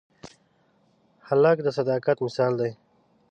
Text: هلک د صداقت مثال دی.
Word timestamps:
هلک 1.27 1.57
د 1.63 1.67
صداقت 1.77 2.17
مثال 2.25 2.53
دی. 2.61 2.71